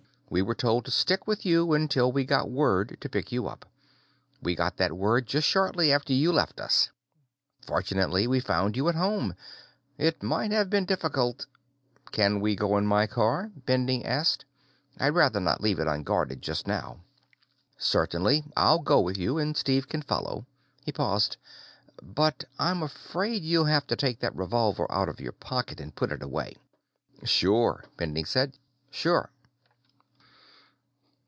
[0.33, 3.65] We were told to stick with you until we got word to pick you up.
[4.41, 6.29] We got that word just shortly after you...
[6.31, 6.39] hm m m...
[6.45, 6.89] after you left us.
[7.67, 9.35] Fortunately, we found you at home.
[9.97, 11.47] It might have been difficult..."
[12.13, 14.45] "Can we go in my car?" Bending asked.
[14.97, 17.01] "I'd rather not leave it unguarded just now."
[17.77, 18.45] "Certainly.
[18.55, 20.45] I'll go with you, and Steve can follow."
[20.85, 21.35] He paused.
[22.01, 26.09] "But I'm afraid you'll have to take that revolver out of your pocket and put
[26.09, 26.55] it away."
[27.25, 28.57] "Sure," Bending said.
[28.89, 29.29] "Sure."